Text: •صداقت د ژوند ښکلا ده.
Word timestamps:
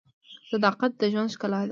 •صداقت 0.51 0.91
د 0.97 1.01
ژوند 1.11 1.29
ښکلا 1.35 1.61
ده. 1.67 1.69